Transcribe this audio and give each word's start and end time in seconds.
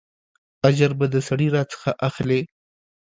اجر 0.67 0.91
به 0.99 1.05
د 1.13 1.15
سړي 1.27 1.47
راڅخه 1.55 1.91
اخلې. 2.07 2.39